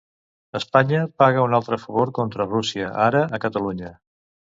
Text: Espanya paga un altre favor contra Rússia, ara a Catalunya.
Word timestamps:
Espanya 0.59 1.01
paga 1.23 1.43
un 1.47 1.53
altre 1.57 1.79
favor 1.83 2.11
contra 2.19 2.47
Rússia, 2.53 2.87
ara 3.09 3.21
a 3.39 3.41
Catalunya. 3.45 3.93